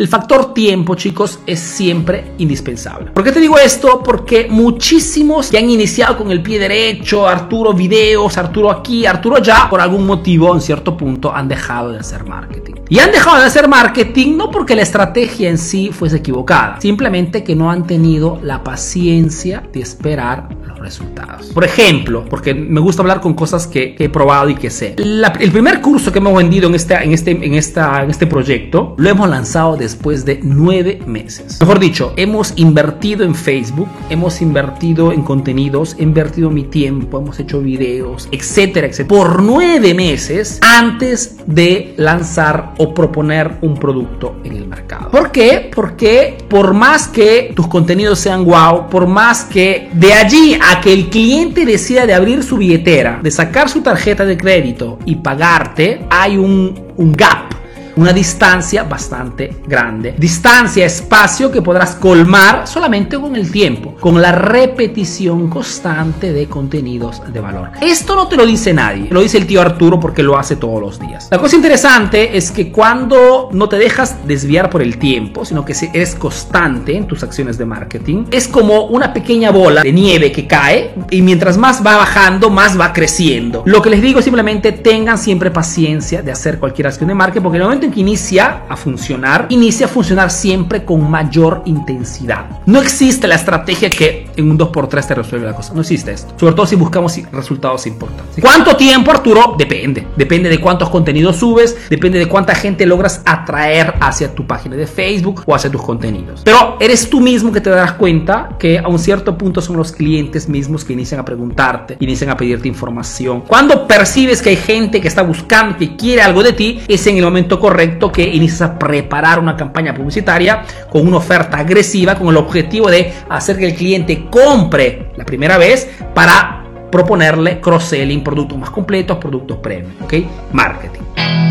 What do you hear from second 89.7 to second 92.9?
a funcionar siempre con mayor intensidad. No